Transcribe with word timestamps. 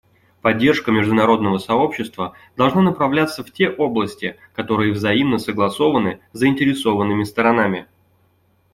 Поддержка 0.41 0.91
международного 0.91 1.59
сообщества 1.59 2.33
должна 2.57 2.81
направляться 2.81 3.43
в 3.43 3.51
те 3.51 3.69
области, 3.69 4.35
которые 4.55 4.93
взаимно 4.93 5.37
согласованы 5.37 6.21
заинтересованными 6.33 7.23
сторонами. 7.23 7.85